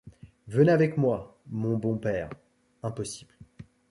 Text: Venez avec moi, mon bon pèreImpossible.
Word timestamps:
Venez 0.47 0.71
avec 0.71 0.97
moi, 0.97 1.39
mon 1.51 1.77
bon 1.77 1.95
pèreImpossible. 1.95 3.35